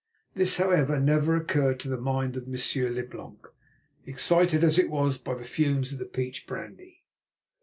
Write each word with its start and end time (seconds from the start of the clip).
This, 0.33 0.57
however, 0.57 0.99
never 0.99 1.35
occurred 1.35 1.79
to 1.81 1.87
the 1.87 2.01
mind 2.01 2.35
of 2.35 2.47
Monsieur 2.47 2.89
Leblanc, 2.89 3.45
excited 4.03 4.63
as 4.63 4.79
it 4.79 4.89
was 4.89 5.19
by 5.19 5.35
the 5.35 5.43
fumes 5.45 5.93
of 5.93 5.99
the 5.99 6.05
peach 6.05 6.47
brandy. 6.47 7.03